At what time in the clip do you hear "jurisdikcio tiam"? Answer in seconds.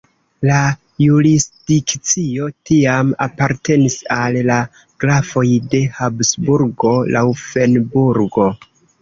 1.01-3.11